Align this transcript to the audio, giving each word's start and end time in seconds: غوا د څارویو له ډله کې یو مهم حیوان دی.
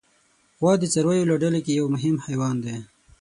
غوا 0.59 0.73
د 0.79 0.83
څارویو 0.93 1.29
له 1.31 1.35
ډله 1.41 1.59
کې 1.65 1.71
یو 1.79 1.85
مهم 1.95 2.15
حیوان 2.25 2.55
دی. 2.65 2.75